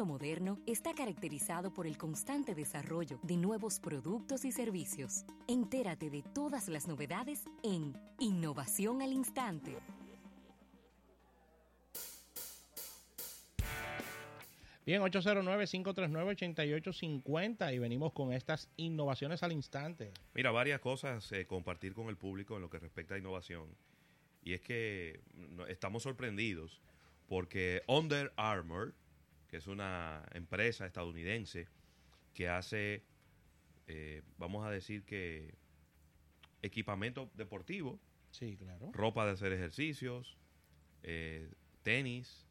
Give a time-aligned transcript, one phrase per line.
[0.00, 5.26] mundo moderno está caracterizado por el constante desarrollo de nuevos productos y servicios.
[5.46, 9.76] Entérate de todas las novedades en Innovación al Instante.
[14.86, 20.12] Bien, 809-539-8850 y venimos con estas innovaciones al instante.
[20.34, 23.66] Mira, varias cosas eh, compartir con el público en lo que respecta a innovación.
[24.42, 26.80] Y es que no- estamos sorprendidos
[27.28, 28.94] porque Under Armour,
[29.50, 31.66] que es una empresa estadounidense
[32.32, 33.04] que hace,
[33.88, 35.54] eh, vamos a decir que
[36.62, 37.98] equipamiento deportivo,
[38.30, 38.90] Sí, claro.
[38.92, 40.38] ropa de hacer ejercicios,
[41.02, 41.50] eh,
[41.82, 42.46] tenis.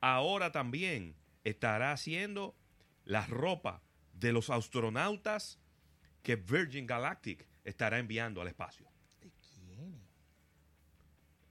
[0.00, 2.54] Ahora también estará haciendo
[3.04, 5.58] la ropa de los astronautas
[6.22, 8.86] que Virgin Galactic estará enviando al espacio.
[9.20, 10.00] ¿De quién?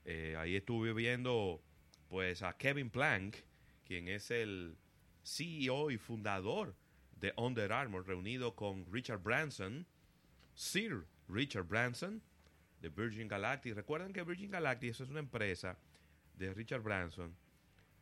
[0.06, 1.62] Eh, ahí estuve viendo
[2.08, 3.36] pues a Kevin Plank,
[3.84, 4.76] quien es el
[5.22, 6.74] CEO y fundador
[7.20, 9.86] de Under Armour, reunido con Richard Branson,
[10.54, 12.22] Sir Richard Branson,
[12.80, 13.74] de Virgin Galactic.
[13.74, 15.78] Recuerden que Virgin Galactic eso es una empresa
[16.36, 17.34] de Richard Branson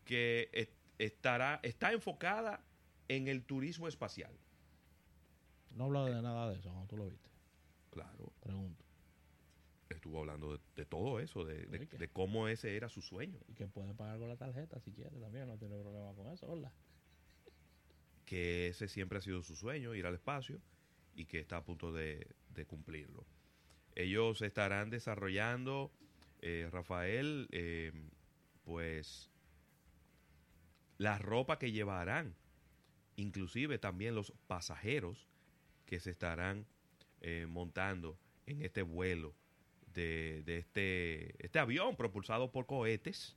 [0.04, 2.64] que es- estará, está enfocada
[3.08, 4.32] en el turismo espacial.
[5.70, 7.30] No hablo de nada de eso, cuando tú lo viste.
[7.90, 8.32] Claro.
[8.40, 8.81] Pregunto.
[9.92, 13.40] Estuvo hablando de, de todo eso, de, cómo ese era su sueño.
[13.48, 16.46] Y que puede pagar con la tarjeta si quiere también, no tiene problema con eso,
[16.46, 16.72] hola.
[18.24, 20.60] que ese siempre ha sido su sueño, ir al espacio,
[21.14, 23.26] y que está a punto de, de cumplirlo.
[23.94, 25.92] Ellos estarán desarrollando,
[26.40, 27.92] eh, Rafael, eh,
[28.64, 29.30] pues
[30.98, 32.34] la ropa que llevarán,
[33.16, 35.28] inclusive también los pasajeros
[35.84, 36.66] que se estarán
[37.20, 39.34] eh, montando en este vuelo
[39.92, 43.36] de, de este, este avión propulsado por cohetes.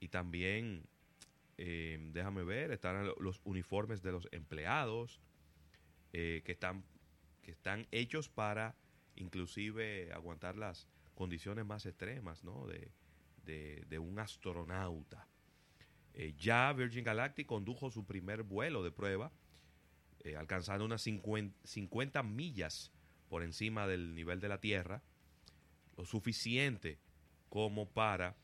[0.00, 0.84] Y también
[1.58, 5.20] eh, déjame ver, están lo- los uniformes de los empleados
[6.12, 6.84] eh, que están
[7.42, 8.76] que están hechos para
[9.16, 12.66] inclusive aguantar las condiciones más extremas ¿no?
[12.66, 12.90] de,
[13.44, 15.26] de- un astronauta.
[16.14, 19.32] Eh, ya Virgin Galactic condujo su primer vuelo de prueba,
[20.36, 22.92] alcanzando unas 50, 50 millas
[23.28, 25.02] por encima del nivel de la Tierra,
[25.96, 26.98] lo suficiente
[27.48, 28.36] como para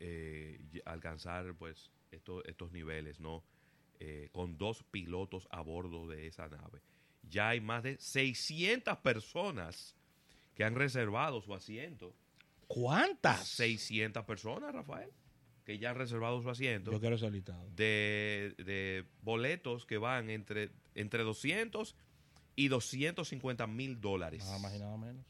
[0.00, 3.44] eh, alcanzar pues estos, estos niveles, ¿no?
[4.00, 6.82] Eh, con dos pilotos a bordo de esa nave.
[7.22, 9.94] Ya hay más de 600 personas
[10.54, 12.14] que han reservado su asiento.
[12.66, 13.46] ¿Cuántas?
[13.48, 15.10] 600 personas, Rafael,
[15.64, 17.66] que ya han reservado su asiento Yo quiero ser listado.
[17.74, 21.94] de, de boletos que van entre, entre 200
[22.56, 25.24] y 250 mil dólares Nada más y nada menos.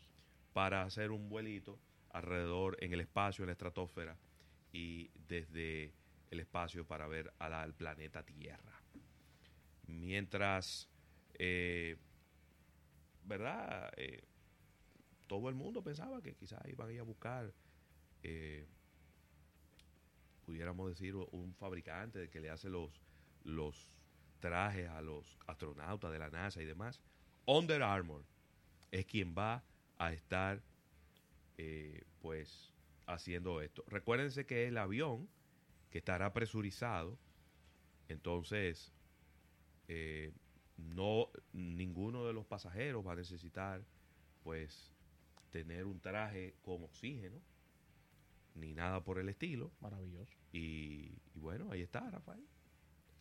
[0.55, 1.79] Para hacer un vuelito
[2.11, 4.17] alrededor en el espacio, en la estratosfera
[4.73, 5.93] y desde
[6.31, 8.81] el espacio para ver al planeta Tierra.
[9.89, 10.89] Mientras,
[11.35, 11.97] eh,
[13.25, 13.93] ¿verdad?
[13.97, 14.25] Eh,
[15.27, 17.53] todo el mundo pensaba que quizás iban a ir a buscar,
[18.23, 18.67] eh,
[20.47, 23.03] pudiéramos decir, un fabricante que le hace los,
[23.43, 23.91] los
[24.39, 27.01] trajes a los astronautas de la NASA y demás.
[27.45, 28.25] Under Armour
[28.93, 29.65] es quien va
[30.07, 30.63] a estar
[31.59, 32.73] eh, pues
[33.07, 33.85] haciendo esto.
[33.87, 35.29] Recuérdense que el avión
[35.91, 37.19] que estará presurizado,
[38.09, 38.93] entonces
[39.89, 40.33] eh,
[40.77, 43.85] no ninguno de los pasajeros va a necesitar
[44.43, 44.93] pues
[45.51, 47.41] tener un traje con oxígeno
[48.55, 50.33] ni nada por el estilo Maravilloso.
[50.53, 52.45] y, y bueno ahí está Rafael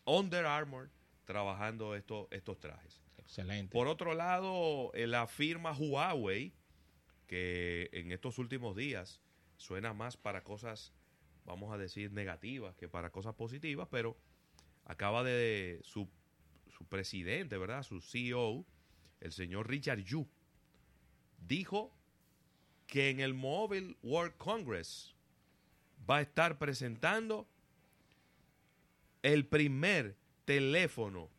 [0.05, 0.89] Under Armour
[1.25, 3.71] trabajando estos estos trajes Excelente.
[3.71, 6.53] por otro lado, eh, la firma Huawei,
[7.27, 9.21] que en estos últimos días
[9.57, 10.93] suena más para cosas,
[11.45, 14.17] vamos a decir, negativas que para cosas positivas, pero
[14.85, 16.09] acaba de su,
[16.69, 17.83] su presidente, ¿verdad?
[17.83, 18.65] Su CEO,
[19.21, 20.27] el señor Richard Yu,
[21.47, 21.95] dijo
[22.87, 25.15] que en el Mobile World Congress
[26.09, 27.47] va a estar presentando
[29.21, 31.29] el primer teléfono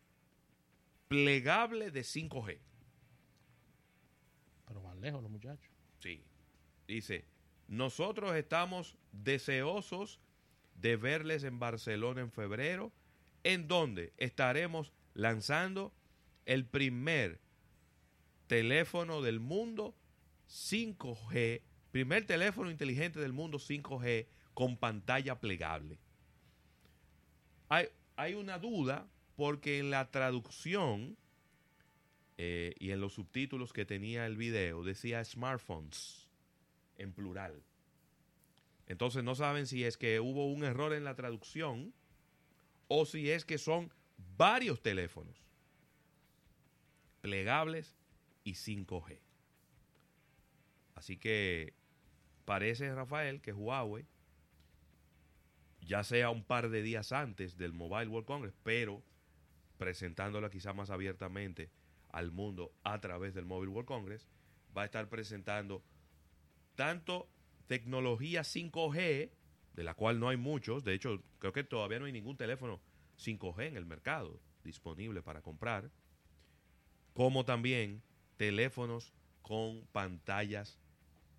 [1.09, 2.59] plegable de 5G.
[4.67, 5.74] Pero más lejos los muchachos.
[6.05, 6.21] Sí.
[6.87, 7.25] Dice,
[7.67, 10.21] nosotros estamos deseosos
[10.75, 12.93] de verles en Barcelona en febrero,
[13.43, 15.95] en donde estaremos lanzando
[16.45, 17.41] el primer
[18.49, 19.95] teléfono del mundo
[20.51, 25.99] 5G, primer teléfono inteligente del mundo 5G con pantalla plegable.
[27.71, 31.17] Hay, hay una duda porque en la traducción
[32.37, 36.29] eh, y en los subtítulos que tenía el video decía smartphones
[36.97, 37.63] en plural.
[38.87, 41.95] Entonces no saben si es que hubo un error en la traducción
[42.89, 43.93] o si es que son
[44.37, 45.45] varios teléfonos
[47.21, 47.97] plegables
[48.45, 49.19] y 5G.
[50.95, 51.73] Así que
[52.45, 54.07] parece, Rafael, que Huawei,
[55.81, 59.03] ya sea un par de días antes del Mobile World Congress, pero
[59.79, 61.71] presentándola quizá más abiertamente
[62.15, 64.29] al mundo a través del Mobile World Congress,
[64.77, 65.83] va a estar presentando
[66.77, 67.29] tanto
[67.67, 69.31] tecnología 5G,
[69.75, 72.81] de la cual no hay muchos, de hecho creo que todavía no hay ningún teléfono
[73.19, 75.91] 5G en el mercado disponible para comprar,
[77.15, 78.01] como también
[78.37, 79.13] teléfonos
[79.43, 80.79] con pantallas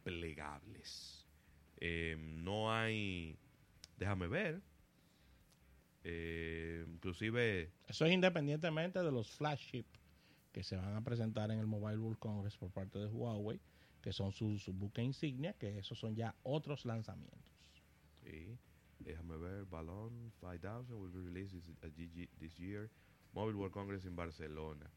[0.04, 1.26] plegables.
[1.78, 3.38] Eh, no hay,
[3.98, 4.62] déjame ver,
[6.04, 7.72] eh, inclusive...
[7.88, 9.86] Eso es independientemente de los flagship
[10.56, 13.60] que se van a presentar en el Mobile World Congress por parte de Huawei,
[14.02, 17.52] que son sus su buque insignia, que esos son ya otros lanzamientos.
[18.24, 18.58] Sí,
[19.00, 22.90] déjame ver, Balón 5000 will be released this, this year,
[23.34, 24.90] Mobile World Congress en Barcelona.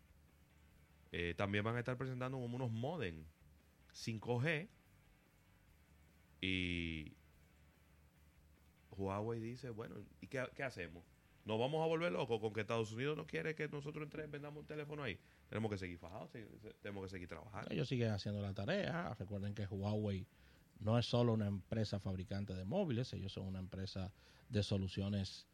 [1.11, 3.25] Eh, también van a estar presentando unos modem
[3.93, 4.69] 5G
[6.41, 7.17] y
[8.93, 11.03] Huawei dice, bueno, ¿y qué, hacemos?
[11.49, 14.61] ¿Nos vamos a volver locos con que Estados Unidos no quiere que nosotros entre, vendamos
[14.61, 15.19] un teléfono ahí?
[15.49, 16.29] Tenemos que seguir fajados,
[16.83, 17.71] tenemos que seguir trabajando.
[17.71, 19.15] Ellos siguen haciendo la tarea.
[19.19, 20.27] Recuerden que Huawei
[20.81, 24.13] no es solo una empresa fabricante de móviles, ellos son una empresa
[24.51, 25.47] de soluciones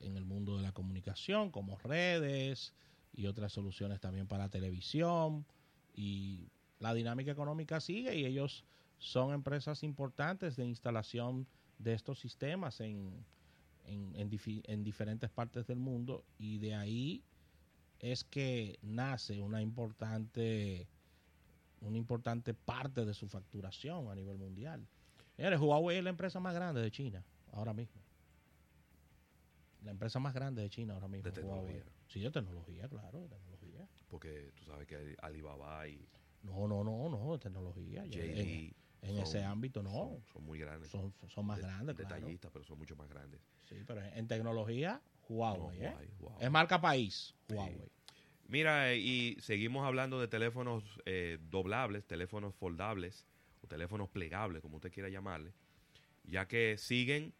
[0.00, 2.74] en el mundo de la comunicación, como redes
[3.12, 5.46] y otras soluciones también para televisión.
[5.94, 6.48] Y
[6.80, 8.64] la dinámica económica sigue y ellos
[8.98, 11.46] son empresas importantes de instalación
[11.78, 13.24] de estos sistemas en,
[13.86, 17.22] en, diferentes partes del mundo y de ahí
[17.98, 20.86] es que nace una importante
[21.80, 24.86] una importante parte de su facturación a nivel mundial.
[25.36, 27.22] Mire, Huawei es la empresa más grande de China
[27.52, 28.00] ahora mismo.
[29.84, 31.24] La empresa más grande de China ahora mismo.
[31.24, 31.84] De tecnología.
[32.08, 33.86] Sí, de tecnología, claro, de tecnología.
[34.08, 36.08] Porque tú sabes que Alibaba y...
[36.42, 38.04] No, no, no, no, de tecnología.
[38.04, 40.20] JD, en ese ámbito no.
[40.32, 40.90] Son, muy grandes.
[40.90, 43.40] Son, son más grandes, Detallistas, pero son mucho más grandes.
[43.64, 45.94] Sí, pero en tecnología, Huawei, ¿eh?
[46.40, 47.90] Es marca país, Huawei.
[48.48, 53.26] Mira, y seguimos hablando de teléfonos eh, doblables, teléfonos foldables
[53.62, 55.52] o teléfonos plegables, como usted quiera llamarle,
[56.24, 57.34] ya que siguen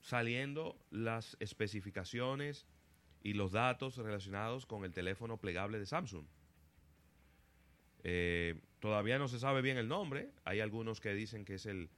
[0.00, 2.66] saliendo las especificaciones
[3.22, 6.26] y los datos relacionados con el teléfono plegable de Samsung.
[8.04, 10.30] Eh, todavía no se sabe bien el nombre.
[10.44, 11.90] Hay algunos que dicen que es el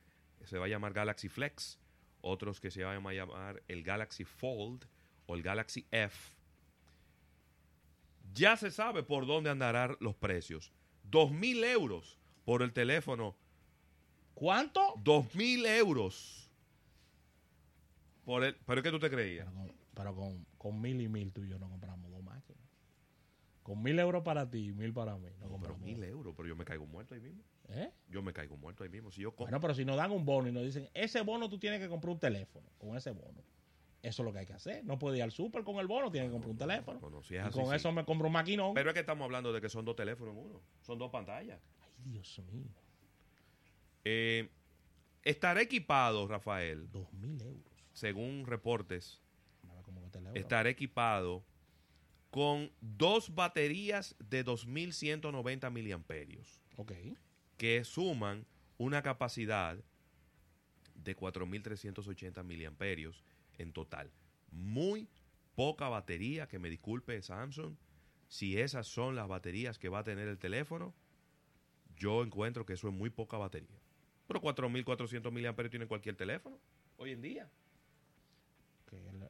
[0.45, 1.79] se va a llamar Galaxy Flex,
[2.21, 4.87] otros que se van a llamar el Galaxy Fold
[5.27, 6.35] o el Galaxy F.
[8.33, 10.73] Ya se sabe por dónde andarán los precios.
[11.03, 13.37] Dos mil euros por el teléfono.
[14.35, 14.95] ¿Cuánto?
[14.99, 16.51] Dos mil euros.
[18.25, 19.49] Por el, ¿Pero qué tú te creías?
[19.95, 22.11] Pero, con, con, mil y mil tú y yo no compramos.
[23.67, 25.29] Con mil euros para ti y mil para mí.
[25.41, 27.43] No, pero mil euros, pero yo me caigo muerto ahí mismo.
[27.71, 27.91] ¿Eh?
[28.09, 29.11] Yo me caigo muerto ahí mismo.
[29.11, 31.59] Si yo bueno, pero si nos dan un bono y nos dicen, ese bono tú
[31.59, 33.43] tienes que comprar un teléfono con ese bono.
[34.03, 34.85] Eso es lo que hay que hacer.
[34.85, 37.01] No puede ir al súper con el bono, tiene que comprar un teléfono.
[37.01, 38.73] con eso me compro un maquinón.
[38.73, 40.61] Pero es que estamos hablando de que son dos teléfonos en uno.
[40.83, 41.61] Son dos pantallas.
[41.81, 42.71] Ay, Dios mío.
[44.05, 44.49] Eh,
[45.25, 46.89] estará equipado, Rafael.
[46.93, 47.73] Dos mil euros.
[47.95, 49.21] Según reportes.
[50.35, 51.45] Estará equipado
[52.37, 56.61] con dos baterías de 2190 miliamperios.
[56.77, 56.93] Ok.
[57.57, 58.45] Que suman
[58.77, 59.79] una capacidad
[60.97, 63.25] de 4380 miliamperios
[63.57, 64.11] en total.
[64.51, 65.09] Muy
[65.55, 67.75] poca batería, que me disculpe Samsung.
[68.29, 70.95] Si esas son las baterías que va a tener el teléfono,
[71.97, 73.81] yo encuentro que eso es muy poca batería.
[74.27, 76.59] Pero 4400 miliamperios tiene cualquier teléfono
[76.99, 77.51] hoy en día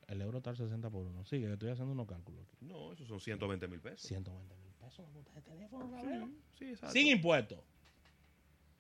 [0.08, 1.24] el, euro está al 60 por 1.
[1.24, 2.56] Sigue, estoy haciendo unos cálculos aquí.
[2.60, 4.02] No, esos son 120 mil pesos.
[4.02, 7.60] 120 mil pesos de teléfono, sí, sí, Sin impuestos.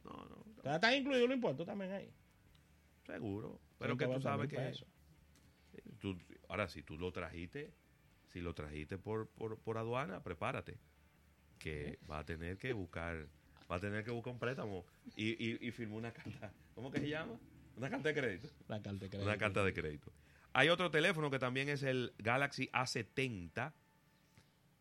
[0.04, 0.72] No, no.
[0.74, 2.12] Están incluidos los impuestos también ahí.
[3.06, 3.60] Seguro.
[3.78, 4.72] Pero que tú sabes que.
[6.00, 6.16] Tú,
[6.48, 7.72] ahora, si tú lo trajiste,
[8.32, 10.78] si lo trajiste por, por, por aduana, prepárate.
[11.58, 13.28] Que va a tener que buscar.
[13.70, 14.84] Va a tener que buscar un préstamo
[15.16, 16.52] y, y, y firmar una carta.
[16.74, 17.36] ¿Cómo que se llama?
[17.76, 18.48] Una carta de crédito.
[18.68, 19.28] Una carta de crédito.
[19.28, 20.12] Una carta de crédito.
[20.58, 23.74] Hay otro teléfono que también es el Galaxy A70,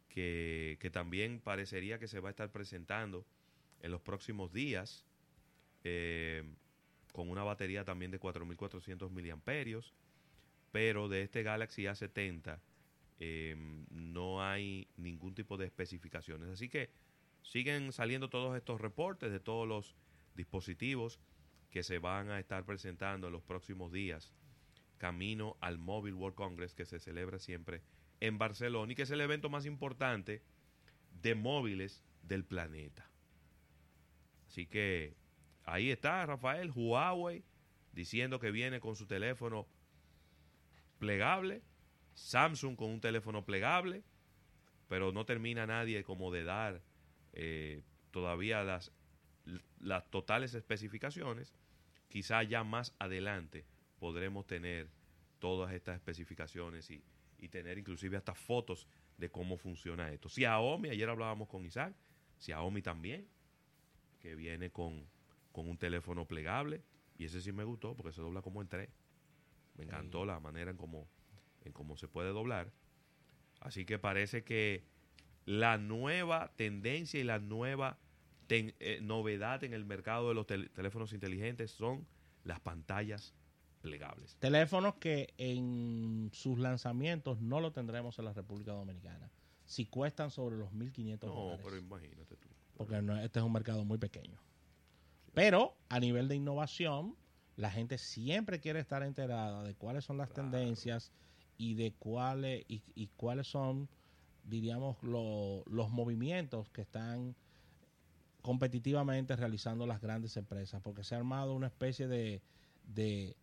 [0.07, 3.25] que, también parecería que se va a estar presentando
[3.81, 5.03] en los próximos días,
[5.83, 6.45] eh,
[7.11, 9.93] con una batería también de 4.400 miliamperios,
[10.71, 12.57] pero de este Galaxy A70
[13.19, 13.57] eh,
[13.89, 16.47] no hay ningún tipo de especificaciones.
[16.47, 16.89] Así que
[17.41, 19.93] siguen saliendo todos estos reportes de todos los
[20.35, 21.19] dispositivos
[21.69, 24.33] que se van a estar presentando en los próximos días
[25.05, 27.83] camino al Mobile World Congress que se celebra siempre
[28.21, 30.41] en Barcelona y que es el evento más importante
[31.21, 33.07] de móviles del planeta.
[34.47, 35.13] Así que
[35.63, 37.43] ahí está Rafael Huawei
[37.93, 39.67] diciendo que viene con su teléfono
[40.97, 41.61] plegable,
[42.15, 44.01] Samsung con un teléfono plegable,
[44.89, 46.81] pero no termina nadie como de dar
[47.33, 48.91] eh, todavía las,
[49.79, 51.53] las totales especificaciones.
[52.09, 53.65] Quizá ya más adelante
[53.99, 54.89] podremos tener
[55.39, 57.03] todas estas especificaciones y,
[57.37, 58.87] y tener inclusive hasta fotos
[59.17, 60.29] de cómo funciona esto.
[60.29, 61.95] Xiaomi, ayer hablábamos con Isaac,
[62.39, 63.27] Xiaomi también,
[64.19, 65.07] que viene con,
[65.51, 66.81] con un teléfono plegable,
[67.17, 68.89] y ese sí me gustó porque se dobla como en tres.
[69.77, 71.07] Me encantó la manera en cómo,
[71.63, 72.71] en cómo se puede doblar.
[73.59, 74.83] Así que parece que
[75.45, 77.99] la nueva tendencia y la nueva
[78.49, 82.05] eh, novedad en el mercado de los teléfonos inteligentes son
[82.43, 83.33] las pantallas
[83.85, 84.35] plegables.
[84.39, 89.29] Teléfonos que en sus lanzamientos no lo tendremos en la República Dominicana.
[89.65, 91.59] Si cuestan sobre los 1.500 dólares.
[91.59, 92.49] No, pero imagínate tú.
[92.75, 94.39] Porque este es un mercado muy pequeño.
[95.33, 97.15] Pero a nivel de innovación,
[97.57, 101.11] la gente siempre quiere estar enterada de cuáles son las tendencias
[101.57, 103.87] y de cuáles y, cuáles son,
[104.43, 107.35] diríamos, los movimientos que están
[108.41, 112.41] competitivamente realizando las grandes empresas, porque se ha armado una especie de,
[112.83, 113.35] de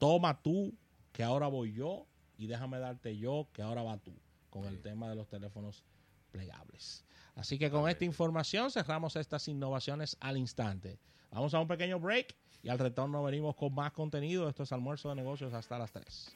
[0.00, 0.74] toma tú,
[1.12, 2.06] que ahora voy yo,
[2.38, 4.14] y déjame darte yo, que ahora va tú,
[4.48, 5.84] con el tema de los teléfonos
[6.32, 7.04] plegables.
[7.34, 10.98] Así que con esta información cerramos estas innovaciones al instante.
[11.30, 14.48] Vamos a un pequeño break y al retorno venimos con más contenido.
[14.48, 16.34] Esto es almuerzo de negocios hasta las 3.